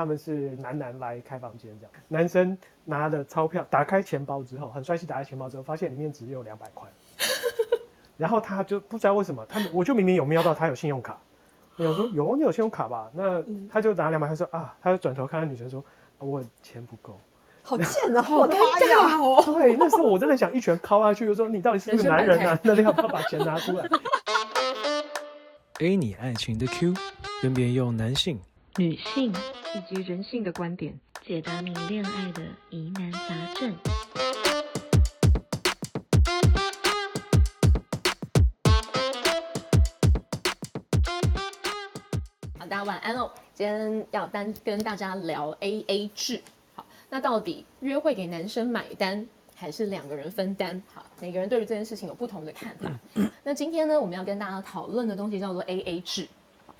[0.00, 2.56] 他们是男男来开房间这样，男生
[2.86, 6.88] 拿了钞票，打开钱包之后，很帅气打开钱包之后，发现里面只有两百块，
[8.16, 11.20] 然后他就不知道为什么，他们我就明明有瞄到他有信用卡，
[11.76, 15.84] 我想说有你有信用卡吧，那他就拿两百块说啊，他就转头看到女生说，
[16.16, 17.20] 我钱不够。
[17.62, 18.22] 好贱啊！
[18.22, 19.42] 好尴尬哦。
[19.52, 22.58] 对，那时候我真的想一拳敲下去，就说你到底是不是男人啊？
[22.64, 23.86] 那你要不要把钱拿出来
[25.80, 26.94] ？A 你爱情的 Q，
[27.42, 28.40] 分别用男性、
[28.76, 29.32] 女性
[29.74, 33.20] 以及人性的观点解答你恋爱的疑难杂
[33.56, 33.74] 症。
[42.58, 43.30] 好，大家晚安哦。
[43.52, 46.40] 今天要单跟大家聊 A A 制。
[46.76, 49.26] 好那到底约会给男生买单，
[49.56, 50.80] 还是两个人分担？
[50.94, 52.88] 好，每个人对于这件事情有不同的看法。
[53.42, 56.28] 那今天呢，我们要跟大家讨论的东西叫做 A A 制。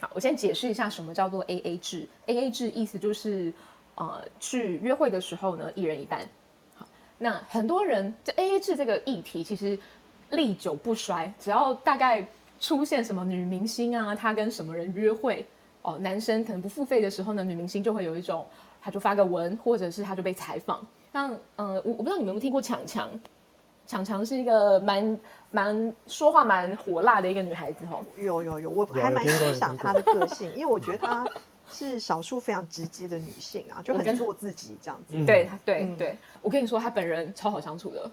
[0.00, 2.08] 好，我先解释一下什么叫做 A A 制。
[2.26, 3.52] A A 制意思就是，
[3.94, 6.20] 呃，去约会的时候呢，一人一半。
[6.74, 6.86] 好，
[7.18, 9.78] 那很多人这 A A 制这个议题其实
[10.30, 12.26] 历久不衰，只要大概
[12.58, 15.46] 出现什么女明星啊，她跟什么人约会，
[15.82, 18.46] 哦，男生可能不付费的时候呢，女明星就会有一种。
[18.82, 20.80] 他就发个文，或者是他就被采访。
[21.12, 23.10] 像，呃，我我不知道你们有没有听过强强，
[23.90, 28.04] 强强是一个蛮蛮说话蛮火辣的一个女孩子哦。
[28.16, 31.26] 有有有，我还蛮欣赏她的个性，因为我觉得她
[31.68, 35.24] 是少数非常直接的女性啊，就很做自己这样子。
[35.26, 38.08] 对对对，我跟你说，她本人超好相处的，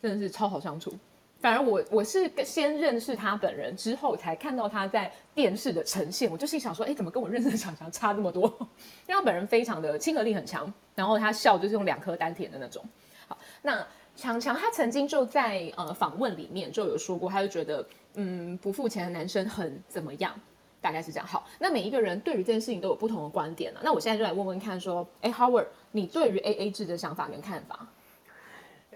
[0.00, 0.94] 真的是超好相处。
[1.40, 8.44] 反而我我是先认识他本人之后，才看到他在电视的呈现，我就心想说，哎，怎么跟我认识的强强差那么多？
[9.06, 12.82] 因为他本人非常的亲和力很强，然后他笑就是用两颗丹田的那种。
[13.26, 13.84] 好，那
[14.16, 20.34] 强强他曾经就在呃访问里面就有说过，他就觉得嗯不付钱的男生很怎么样，
[20.80, 21.26] 大概是这样。
[21.26, 23.80] 好，那每一个人对于这件事情都有不同的观点啊。
[23.84, 27.86] 那我现在就来问问看，说，哎，Howard，你对于 A A 制的想法跟看法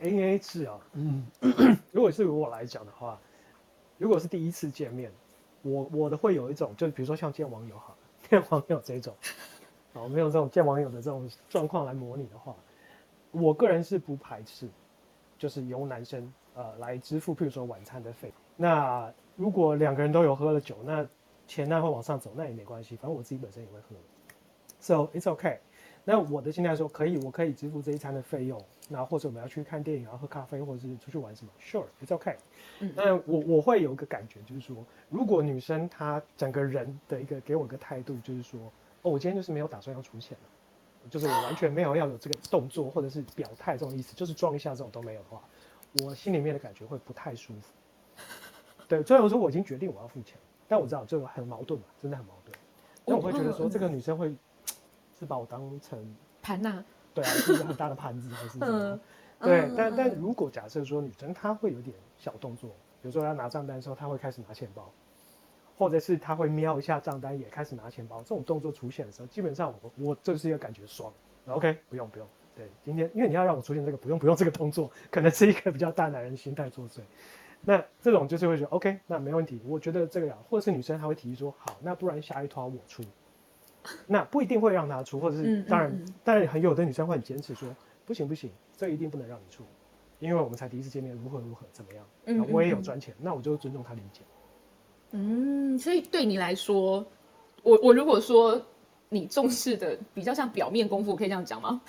[0.00, 1.26] ？A A 制啊，嗯，
[1.92, 3.20] 如果是如我来讲的话，
[3.98, 5.12] 如果是第一次见面，
[5.60, 7.94] 我我的会有一种，就比如说像见网友哈，
[8.30, 9.14] 见网友这种，
[9.92, 12.56] 啊，没有这种见网友的这种状况来模拟的话，
[13.30, 14.66] 我个人是不排斥，
[15.40, 18.30] 就是由男生呃来支付，譬如说晚餐的费。
[18.58, 21.04] 那如果两个人都有喝了酒，那
[21.46, 23.96] 钱那会往上走，那也没关系，反正我自己本身也会喝
[24.78, 25.56] ，so it's okay。
[26.04, 28.62] 那我的心态说可以，我可以支付这一餐的费用。
[28.88, 32.36] 那或者我们要去看电影啊，喝咖啡，或者是出去玩什么？Sure，it's okay。
[32.94, 34.76] 那我我会有一个感觉，就是说，
[35.08, 38.60] 如果女生她整个人的一个给我一个态度，就是说，
[39.02, 40.48] 哦，我今天就是没有打算要出钱了，
[41.08, 45.40] 就是我完全没有要有这个动作或者是表态这种意思，就是装一下这种都没有的话，
[46.04, 47.72] 我心里面的感觉会不太舒服。
[48.86, 50.36] 对，虽然说我已经决定我要付钱，
[50.68, 52.56] 但我知道这个很矛盾嘛，真的很矛盾。
[53.06, 54.34] 那我会觉得说，这个女生会
[55.18, 56.84] 是把我当成盘呐。
[57.14, 59.00] 对啊，是一个很大的盘子还是什么？
[59.40, 62.70] 对，但但如果假设说女生她会有点小动作，
[63.02, 64.88] 比如说她拿账单的时候，她会开始拿钱包，
[65.80, 71.10] 或者是他会瞄一下账单，也开始拿钱包，这种动作出现的时候，基本上我我这是一个感觉爽。
[71.46, 77.00] OK，不用不用，对，今天因为你要让我出现这个不用不用这个动作，可能是一个比较大男人心态作祟。
[77.62, 83.02] 那这种就是会觉得 OK，那没问题，我觉得这个呀，或者是女生她会提议说好，那不然下一团我出。
[84.06, 87.74] 那不一定会让她出，或者是当然，当然很有的女生会很坚持说，
[88.04, 89.64] 不行不行，这一定不能让你出，
[90.18, 94.20] 因为我们才第一次见面，如何如何怎么样，嗯，我也有赚钱，那我就尊重她理解。
[95.12, 97.04] 嗯，所以对你来说，
[97.62, 98.60] 我我如果说
[99.08, 101.80] 你重视的比较像表面功夫，可以这样讲吗？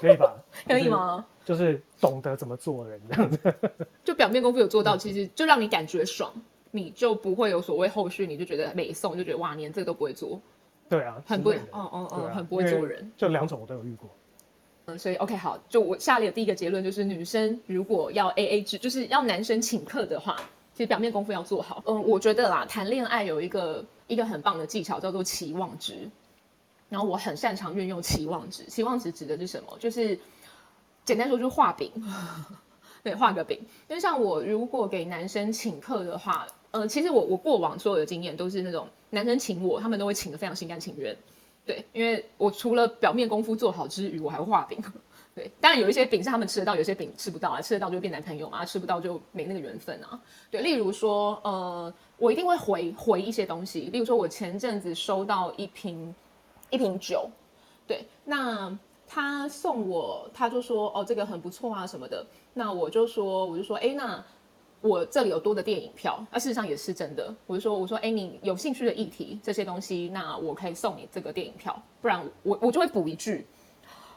[0.00, 0.36] 可以吧？
[0.66, 1.26] 可以吗？
[1.44, 3.54] 就是懂得怎么做人这样子，
[4.04, 6.32] 就表面功夫有做到，其实就让你感觉爽，
[6.70, 10.40] 你就不会有所谓后续，你就觉得美送，就觉得哇，连这个都不会做。
[10.88, 13.10] 对啊，很不，哦哦哦，很不会做人。
[13.16, 14.08] 就两种我都有遇过。
[14.86, 20.36] 嗯，所以 OK 好，就我下列的第一个结论就是，女生如果要 AA 制，就是要男生请客的话，
[20.78, 21.82] 其实表面功夫要做好。
[21.86, 26.08] 嗯，我觉得啦，谈恋爱有一个一个很棒的技巧叫做期望值。
[26.88, 28.62] 然后我很擅长运用期望值。
[28.66, 29.76] 期望值指的是什么？
[29.80, 30.16] 就是
[31.04, 31.90] 简单说就是画饼。
[33.02, 33.58] 对，画个饼。
[33.88, 38.86] 因为像我如果给男生请客的话，呃，其实我我过往所有的经验都是那种。
[39.10, 41.16] 男生请我，他们都会请的非常心甘情愿，
[41.66, 44.78] 对，因为我除了表面功夫做好之余，我还会画饼，
[45.38, 50.20] 对，当然有一些饼是他们吃得到，有些饼吃不到啊，吃得到就变男朋友嘛，吃不到就没那个缘分啊，
[50.50, 56.12] 对，例如说，呃，我一定会回回一些东西，例如说我前阵子收到一瓶
[56.70, 57.30] 一瓶酒，
[57.86, 58.76] 对，那
[59.06, 64.20] 他送我，他就说，哦，这个很不错啊什么的，那我就说，我就说，哎，那
[64.80, 67.32] 我这里有多的电影票，啊，事实上也是真的。
[67.46, 73.46] 我就说，我说，哎，你有兴趣的议题这些东西，那我可以送你这个电影票，不然我我就会补一句，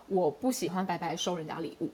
[0.07, 1.89] 我不喜欢白白收人家礼物。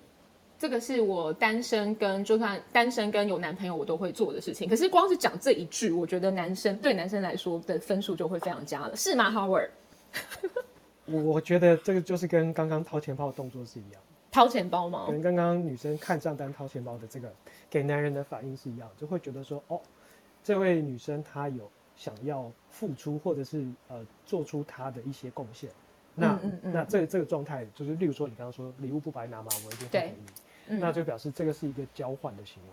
[0.60, 4.68] 这个是我单身跟就算单身跟有男朋友我都会做的事情。
[4.68, 9.70] 可是光是讲这一句，我觉得男生对男生来说的分数就会非常加了，是吗，Howard？
[11.06, 14.02] 我我觉得这个就是跟刚刚掏钱包的动作是一样，
[14.32, 15.06] 掏钱包吗？
[15.08, 17.32] 跟刚刚女生看账单掏钱包的这个
[17.70, 19.80] 给男人的反应是一样，就会觉得说，哦，
[20.44, 25.70] 这位女生她有想要付出，或者是呃做出她的一些贡献。
[26.20, 30.26] 那那这这个状态，就是例如说你刚刚说礼物不白拿嘛，我一定会对给你。
[30.70, 32.70] 嗯那就表示这个是一个交换的行为。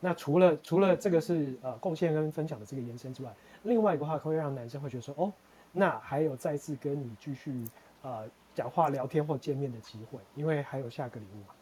[0.00, 3.30] 那除了除了这个是呃贡献跟分享的这个延伸之外，
[3.64, 5.30] 另外一个话会让男生会觉得说，哦，
[5.72, 7.52] 那还有再次跟你继续
[8.00, 11.54] 呃讲话、聊天或见面的机会，因为还有下个礼物嘛。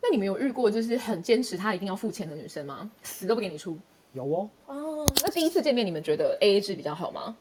[0.00, 2.90] 那你们有遇过就是很坚持他一定要付钱的女生吗？
[3.02, 3.76] 死都不给你出？
[4.14, 7.36] 有哦，哦，那第一次见面你们觉得 A A 制比较好吗？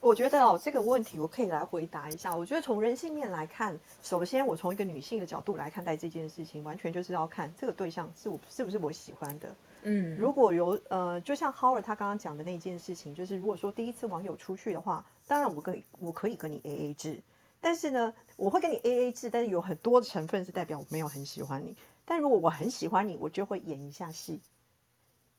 [0.00, 2.34] 我觉得哦，这个问题我可以来回答一下。
[2.34, 9.54] 我觉得从人性面来看，首先我从一个女性的角度来看待这件事情，完全就是要看这个对象是我是不是我喜欢的。
[9.82, 17.20] 嗯，如果有呃，就像 Howard 他刚刚讲的那件事情，就是如果说第一次网友出去的话，当然我可以我可以跟你 A A 制，
[17.60, 21.76] 但是呢，我会跟你 A A 制，但是有很多成分是代表我没有很喜欢你。
[22.06, 24.40] 但如果我很喜欢你，我就会演一下戏。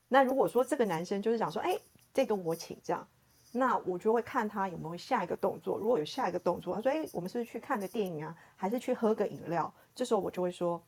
[0.07, 1.80] 那如果说这个男生就是讲说，哎，
[2.14, 3.07] 这个我请这样，
[3.51, 5.77] 那我就会看他有没有下一个动作。
[5.77, 9.71] 如果有下一个动作，他说，哎，我们是不是去看个电影啊，还是去喝个饮料？
[9.94, 10.81] 这时候我就会说，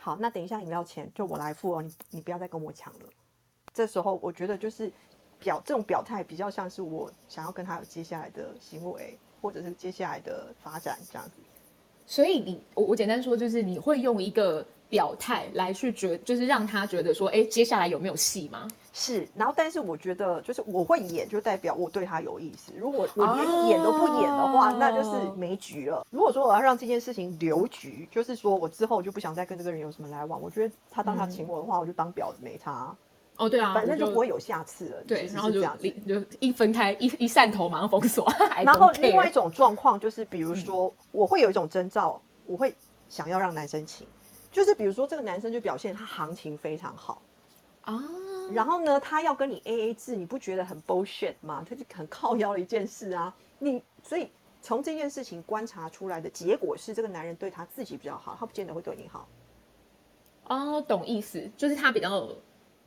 [0.00, 3.06] 好，那等一下饮料钱就我来付哦，你你不要再跟我抢了。
[3.72, 4.92] 这时候我觉得就是
[5.38, 11.32] 表这种表态比较像是我想要跟他有接下来的行为，或者是接下来的发展这样子。
[12.04, 18.68] 所以你我我简单说就是你会用一个表态来去觉，就是让他觉得说，哎，接下来有没有戏吗？
[18.92, 22.72] 是，然后但是我觉得就是我会演，就代表我对他有意思。
[22.76, 26.06] 如果我连演都不演的话，哦那就是没局了。
[26.10, 32.94] 如果说我要让这件事情留局，就是说我之后就不想再跟这个人有什么来往，我觉得他当他请我的话，我就当婊子没差，
[33.38, 35.02] 哦，对啊，反正就不会有下次了。
[35.04, 38.30] 对，然后就是这样就一分开一一散头马上封锁。
[38.62, 42.74] 然后另外一种状况就是，比如嗯说，我会有一种征兆，我会
[43.08, 44.06] 想要让男生请，
[44.50, 47.22] 就是比如说这个男生就表现他行情非常好，
[47.80, 47.98] 啊，
[48.54, 51.64] 然后呢，他要跟你 A A 制，你不觉得很 bullshit 吗？
[51.68, 53.34] 他就很靠腰的一件事啊。
[53.58, 54.28] 你所以
[54.60, 59.28] 从这件事情观察出来的结果是，这个男人对他自己比较好，他不见得会对你好。
[60.44, 62.28] 哦，懂意思，就是他比较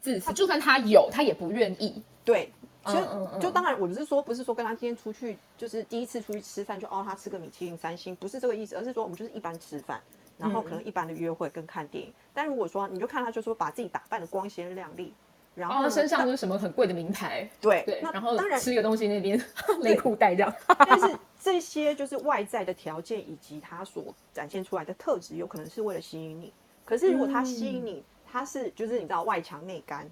[0.01, 2.01] 自私，就算他有，他也不愿意。
[2.23, 2.51] 对，
[2.83, 10.01] 嗯其实嗯嗯就当然，我不是说不是说跟他今天出去就是第一次出去吃饭就哦他吃个米其林三星，不是这个意思，而是说我们就是一般吃饭，
[10.37, 12.13] 然后可能一般的约会跟看电影。
[12.33, 15.13] 但如果说你就看他就说把自己打扮的光鲜亮丽，
[15.55, 19.41] 然后哦，身上当就是什么很贵的名牌，对对，那然后当然吃个东西那边
[19.81, 20.53] 内裤带这样。
[20.77, 26.53] 但是这些就是外在的条件以及他所展现出来的特质，有可能是为了吸引你。
[26.83, 30.09] 可是如果他吸引你，他是就是你知道外强内干，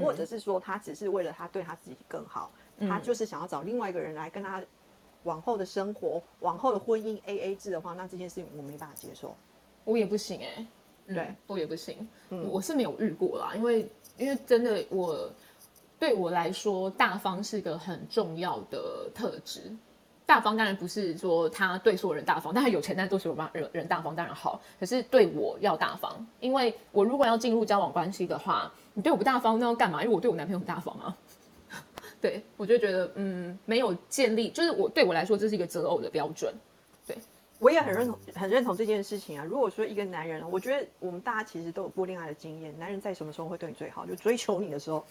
[0.00, 4.62] 或者是说他只是为了他对他自己更好，他就是想要找另外一个人来跟他
[5.22, 9.34] 往后的生活、往后的婚姻 A A 制的话，那这件事情我没办法接受。
[9.84, 15.30] 我也不行哎、嗯对我也不行，嗯我是没有遇过啦，因为因为真的我
[15.98, 19.60] 对我来说，大方是个很重要的特质。
[20.24, 24.60] 大方当然不是说他对所有人大方，但他有钱，但对所有人人大方当然好。
[24.80, 30.02] 可是对我要大方，因为我如果要进入交往关系的话，你对我不大方，那要干嘛？
[30.02, 31.16] 因为我对我男朋友很大方啊。
[32.20, 36.54] 对我就觉得，嗯，没有建立，就是我对我来说，这是一个择偶的标准。
[37.62, 39.44] 我也很认同，很认同这件事情啊。
[39.44, 44.04] 如果说一个男人，我觉得我们大家其实都有过恋爱的经验，男人在什么时候会对你最好？
[44.04, 45.06] 就追求你的时候，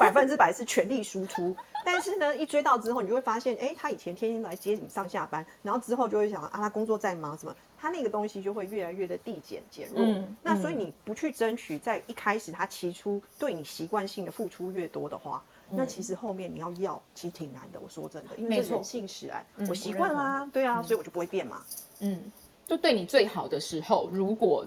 [0.00, 1.54] 百分之百是全力输出。
[1.84, 10.04] 但是呢，一追到之后，你就会发现，哎，他以前天天来接你上下班，然后之后就会想啊，他工作在忙什么，他那个东西就会越来越的递减减弱。
[10.04, 15.40] 嗯那所以你不去争取，在一开始他起初对你习惯性的付出越多的话，
[15.74, 17.80] 那其实后面你要要其实挺难的。
[17.80, 21.62] 我说真的，因为这人性使然，嗯我习惯啦，对啊，所以我就不会变嘛。
[22.00, 22.30] 嗯，
[22.66, 24.66] 就对你最好的时候，如果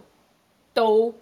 [0.74, 1.14] 都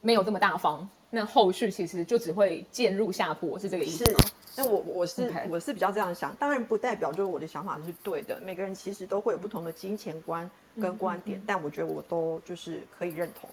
[0.00, 4.18] 没有这么大方，那后续其实就只会渐入下坡，是这个意思是吗？，
[4.56, 10.48] 那我我是我是比较这样想，当然不代表就是我的想法是对的，每个人其实都会有不同的金钱观
[10.80, 13.48] 跟观点，但我觉得我都就是可以认同。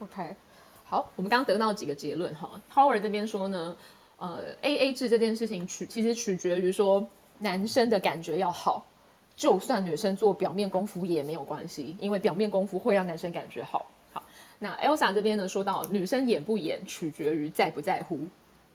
[0.00, 0.36] OK，
[0.84, 2.60] 好，我们刚刚得到几个结论哈。
[2.72, 3.76] Howard 这边说呢，
[4.18, 7.06] 呃，A A 制这件事情取其实取决于说
[7.38, 8.86] 男生的感觉要好，
[9.36, 13.84] 就算女生做表面功夫也没有关系，因为表面功夫会让男生感觉好。
[14.12, 14.22] 好，
[14.58, 18.18] 那 Elsa 这边呢说到女生演不演取决于在不在乎，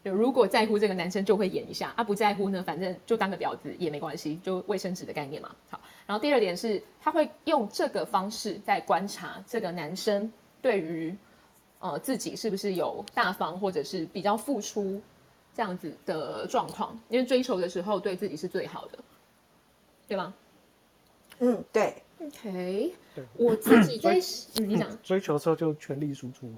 [0.05, 5.55] 就如果在乎这个男生，就会演一下；啊，不在乎呢，反正就当个婊子也没关系，就卫生纸的概念嘛。
[5.71, 10.31] 好，然后第二点是，他会用这个方式在观察这个男生
[10.61, 11.15] 对于
[11.79, 15.01] 呃自己是不是有大方或者是比较付出
[15.61, 18.97] 这样子的状况，因为追求的时候对自己是最好的，
[20.07, 20.33] 对吗？
[21.37, 24.19] 嗯，对，？OK，对我自己在
[24.59, 24.89] 嗯，你讲。
[25.05, 26.57] 追求的时候就全力输出嘛，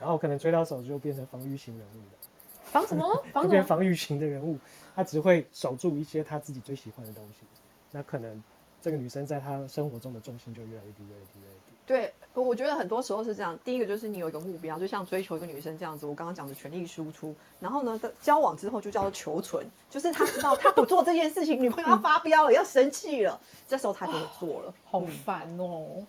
[0.00, 2.18] 然后可能追到手就变成防御型人物了，
[2.64, 3.24] 防什么？
[3.32, 4.58] 防什防御型的人物，
[4.96, 7.46] 他只会守住一些他自己最喜欢的东西，
[7.92, 8.42] 那可能
[8.82, 11.72] 这个女生在他生活中的重心就越来越低，越来越低，越来越低。
[11.86, 13.58] 对，我觉得很多时候是这样。
[13.64, 17.34] 第一个就是你有一个目标，就像追求一个女生这样子，我刚刚讲的全力输出。
[17.58, 24.74] 然后呢，交往之后就叫做求存，就是他知道他不做这件事情，女朋友要发飙了，要生气了，这时候他就会做了。
[24.84, 26.06] 好烦哦。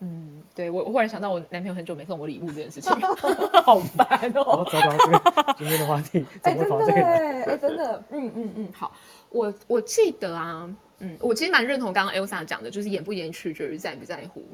[0.00, 2.92] 嗯，对我我忽然想到我男朋友很久没送我礼物这件事情，
[3.64, 4.68] 好烦哦，哦。
[4.70, 7.02] 糟糕，这个今天的话题 怎真的跑这个来？
[7.02, 8.92] 哎，哎，真的，嗯嗯嗯，好，
[9.30, 14.44] 我我记得啊，嗯，我其实蛮认同刚刚 Elsa 讲的，就是演不演取决于在不在乎。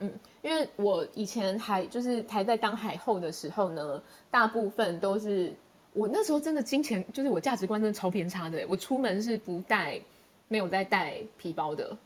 [0.00, 0.10] 嗯，
[0.42, 5.52] 因为我以前还就是还在当海后的时候呢，大部分都是
[5.92, 8.64] 我那时候真的金钱，就是我价值观真的超偏差的。
[8.68, 10.00] 我出门是不带，
[10.48, 11.96] 没有在带皮包的，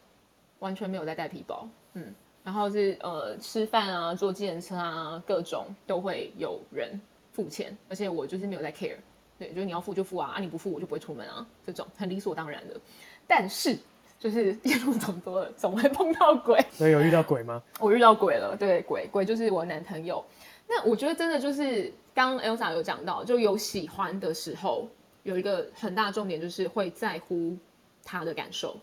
[0.59, 1.69] 完全没有在带皮包。
[1.93, 7.01] 嗯，然后是呃吃饭啊、坐计程车啊，各种都会有人
[7.33, 8.97] 付钱，而且我就是没有在 care。
[9.39, 12.81] 对，就是你要付就付啊，啊你不付我就不会出门啊，这种很理所当然的。
[13.27, 13.79] 但是
[14.19, 16.65] 就是夜路走多了， 总会碰到鬼。
[16.73, 17.63] 所以有遇到鬼吗？
[17.81, 20.25] 我遇到鬼了，对，鬼鬼就是我男朋友。
[20.67, 24.89] 那我觉得真的就是刚刚 Elsa 有讲到，就有喜欢的时候，
[25.23, 27.57] 有一个很大的重点就是会在乎
[28.03, 28.77] 他的感受。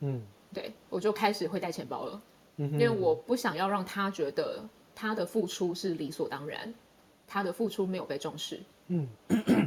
[0.00, 0.22] 嗯
[0.54, 2.22] 对我就开始会带钱包了，
[2.56, 4.62] 嗯，因为我不想要让他觉得
[4.94, 6.72] 他的付出是理所当然，
[7.26, 8.60] 他的付出没有被重视。
[8.88, 9.08] 嗯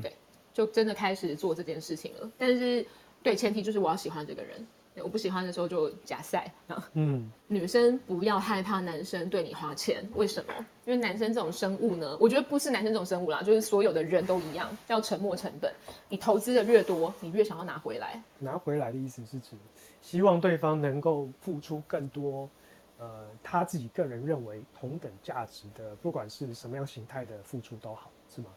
[0.02, 0.16] 对
[0.54, 2.32] 就真的开始做这件事情了。
[2.38, 2.86] 但是，
[3.24, 4.66] 对，前提就是我要喜欢这个人，对
[5.04, 6.52] 我不喜欢的时候就假赛。
[6.94, 10.54] 嗯女生不要害怕男生对你花钱，为什么？
[10.86, 15.74] 因为男生这种生物呢，我觉得不是男生这种生物啦，就是所有的人都一样，叫沉没成本。
[16.10, 18.22] 你投资的越多，你越想要拿回来。
[18.40, 19.56] 拿回来的意思是指
[20.02, 22.50] 希望对方能够付出更多，
[22.98, 28.48] 呃，他自己个人认为同等价值的，不管是什么样形态的付出都好，是吗？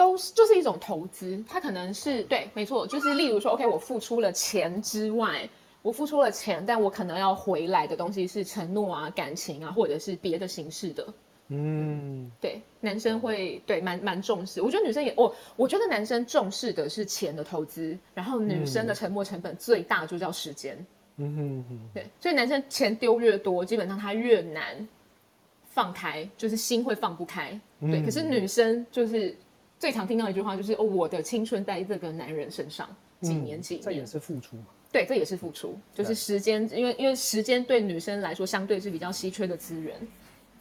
[0.00, 5.46] 都是就是一种投资，它可能是对，没错，就是例如说，OK，我付出了钱之外，
[5.82, 11.06] 我付出了钱，但我可能要回来的东西是承诺啊、感情啊，或者是别的形式的。
[11.48, 20.74] 嗯对，男生会对蛮蛮重视，我觉得女生也，我我觉得男生重视的是钱的投资，然后女生的沉没成本最大就叫时间。
[21.18, 24.88] 嗯哼哼，对，所以男生钱丢越多，基本上他越难
[25.68, 27.50] 放开，就是心会放不开。
[27.80, 29.36] 对，嗯可是女生就是
[29.80, 32.86] 最常听到一句话就是哦，我的青春在这个男人身上，
[33.22, 33.82] 几年嗯几年。
[33.82, 34.66] 这也是付出嘛。
[34.92, 39.96] 对，这也是付出，就是对时间，因为因为时间对女生来说相对是比较稀缺的资源。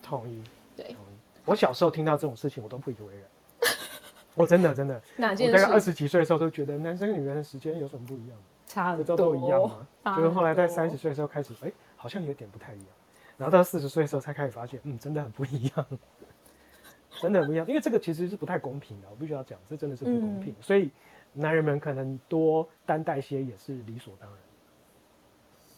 [0.02, 0.42] 同意。
[0.76, 1.18] 对同意。
[1.44, 3.70] 我小时候听到这种事情，我都不以为然。
[4.36, 8.38] 我真的真的， 哪件我大概二十几岁的时候都觉得男生女人的时间有什么不一样？
[8.66, 9.86] 差很不都都一样吗？
[10.06, 12.88] 差就是后来在三十岁的时候开始，哎、好像有点不太一样。
[13.36, 15.86] 然后到四十岁的时候才开始发现，嗯，真的很不一样，
[17.22, 17.68] 真的很不一样。
[17.68, 20.56] 因为这个其实是不太公平的，我必须要讲，这真的是不公平。
[20.62, 20.90] 所以
[21.34, 24.40] 男人们可能多担待些也是理所当然。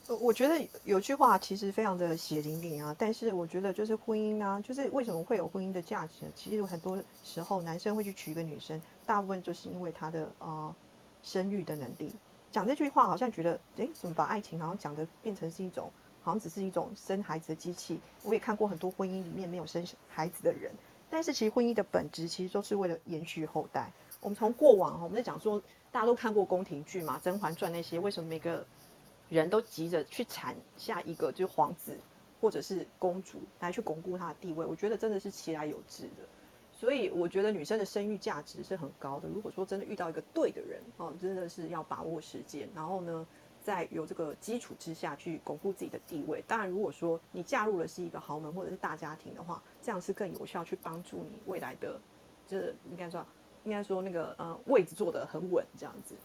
[0.07, 6.31] 呃我觉得有句话其实非常的血淋淋啊，但是我觉得就是婚姻呢、就是为什么会有婚姻的价值呢？
[6.35, 10.75] 其实有很多时候男生会去娶一个女生，大部分就是因为他的呃
[11.21, 12.11] 生育的能力。
[12.51, 15.89] 讲这句话好像觉得，哎，怎么把爱情好像讲的变成是一种，
[16.21, 17.97] 好像只是一种生孩子的机器。
[18.23, 20.71] 我也看过很多婚姻里面没有生孩子的人，
[21.11, 23.91] 但是其实婚姻的本质其实都是为了延续后代。
[24.21, 28.65] 我们从过往哈，我们在讲说，大家都看过宫廷剧嘛，《甄嬛传》那些，为什么每个
[29.29, 31.97] 人都急着去产下一个就是皇子
[32.39, 34.65] 或者是公主来去巩固她的地位？
[34.65, 36.23] 我觉得真的是其来有志的。
[36.71, 39.27] 所以我觉得女生的生育价值是很高的。
[39.27, 43.27] 如果说真的遇到一个对的人哦，真的是要把握时间，然后呢，
[43.63, 46.43] 在有这个基础之下去巩固自己的地位。
[46.47, 51.99] 当然，如果说你嫁入了是一个豪门或者是大家庭的话，这样是更有效去帮助你未来的，
[52.47, 53.25] 就是应该说
[53.63, 56.15] 应该说那个呃位置坐得很稳，这样子。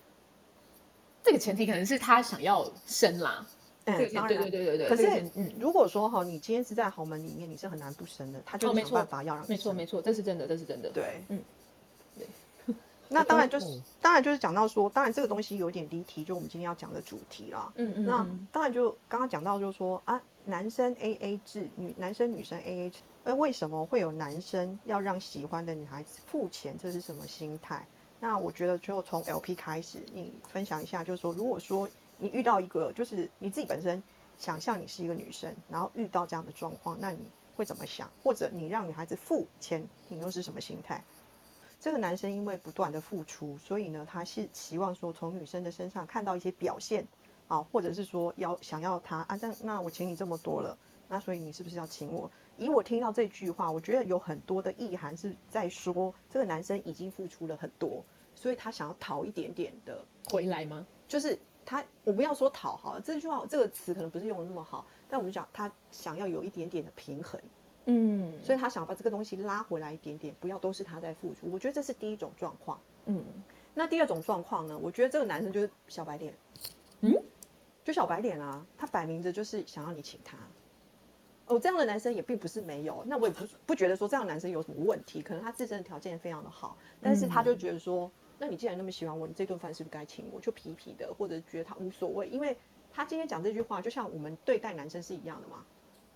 [1.22, 3.46] 这个前提可能是他想要生啦。
[3.84, 4.88] 这个嗯，前对当然对对对对。
[4.88, 10.90] 可是嗯，如果说哈，你今天是在豪门里面，你是很难不生的，他就哦没办法要让没错没错，这是真的，这是真的。
[10.90, 11.40] 对，嗯，
[13.08, 17.72] 那当然就是嗯，当然就是讲到说，当然这个东西有点离题，就我们今天要讲的主题啦。
[17.76, 26.76] 嗯嗯那嗯当然就刚刚讲到，就是说啊，男生 A A 制，女男生女生 A A 制，那为什么会有男生要让喜欢的女孩子付钱？
[26.80, 27.86] 这是什么心态？
[28.18, 34.02] 那我觉得就从 L P 开始，你分享一下，就是说，如果说你遇到一个，就是你自己本身
[34.38, 37.18] 想象你是一个女生，然后遇到这样的状况，那你
[37.54, 38.10] 会怎么想？
[38.22, 41.04] 或者你让女孩子付钱，你又是什么心态？
[41.78, 47.06] 这个男生因为不断的付出，所以呢，他是希望说从女生的身上看到一些表现，
[47.48, 50.76] 啊，或者是说要想要他啊，但那我请你这么多了，
[51.08, 52.30] 那所以你是不是要请我？
[52.56, 58.02] 以我听到这句话，我觉得有很多的意涵是在说这个男生已经付出了很多，
[58.34, 60.86] 所以他想要讨一点点的回来吗？
[61.06, 67.38] 就是他，我不要说讨好了，这句话这个词可能不是用的那么好，但我们讲他想要有一点点的平衡，
[67.86, 71.50] 嗯，所以他想把这个东西拉回来一点点，不要都是他在付出。
[71.50, 72.78] 我觉得这是第一种状况。
[73.06, 73.24] 嗯
[73.78, 74.78] 那第二种状况呢？
[74.78, 76.34] 我觉得这个男生就是小白脸，
[77.02, 77.14] 嗯，
[77.84, 80.36] 就小白脸啊，他摆明着就是想要你请他。
[81.46, 90.40] 哦，这样的男生也并不是没有，那我也不不觉得说这样的男生有什么问题，可能他自身的条件非常的好，但是他就觉得说，那你既然那么喜欢我，你这顿饭是不是该请我？
[90.40, 92.56] 就皮皮的，或者觉得他无所谓，因为
[92.90, 95.64] 他今天讲这句话，就像我们对待男生是一样的嘛。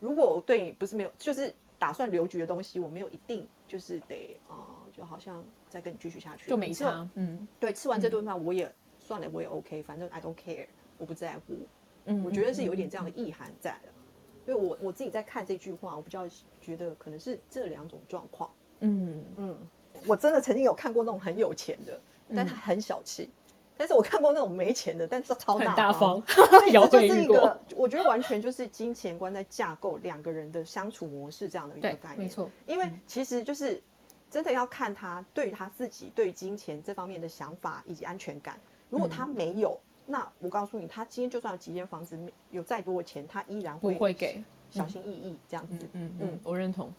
[0.00, 7.09] 如果我对你不是没有，就是打算留局的东西，我没有一定就是得啊、呃就好像再跟你继续下去，就没差。
[7.14, 10.66] 嗯对，吃完这顿饭我也、算了，我也 OK，反正 I don't care，
[10.99, 11.54] 我不在乎。
[12.07, 13.88] 嗯，我觉得是有一点这样的意涵在的。
[14.47, 16.26] 因为我我自己在看这句话，我比较
[16.61, 18.50] 觉得可能是这两种状况。
[18.80, 19.59] 嗯嗯，
[20.07, 22.00] 我真的曾经有看过那种很有钱的，
[22.35, 23.30] 但他很小气。
[23.81, 32.19] 但是我看过那种没钱的，但是超很大大方， 对有这就是一个，我觉得完全就是金钱观在架构两个人的相处模式这样的一个概，念。
[32.19, 33.83] 没错，因为其实就是
[34.31, 38.61] 真的要看他对于他自己对于金钱这方面的想法以及安全感。
[38.91, 42.19] 如果他没有，那我告诉你，他今天就算有几间房子，
[42.51, 44.45] 有再多的钱，他依然不会会给。
[44.71, 45.79] 小心翼翼这样子。
[45.95, 46.93] 嗯嗯，我认同。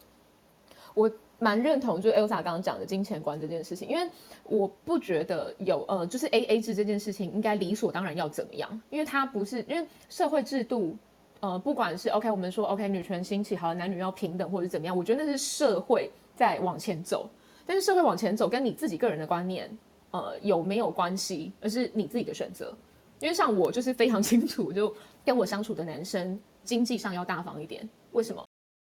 [0.94, 4.08] 我蛮认同，就是 Elsa 刚刚讲的金钱观这件事情，因为
[4.44, 10.96] 我不觉得有呃，就是 A A 制这件事情应该理所当然要怎么样，因为它不是因为社会制度，
[11.40, 17.28] 呃，不管是 OK，我们说 OK 女权兴起，好，男女要平等或者怎么样，我觉得那是社会在往前走，
[17.66, 19.68] 但是社会往前走跟你自己个人的观念，
[20.12, 22.72] 呃，有没有关系，而是你自己的选择。
[23.18, 27.88] 因为像我就是非常 清楚，就跟我相处的男生经济上要大方一点。
[28.12, 28.44] 为什么？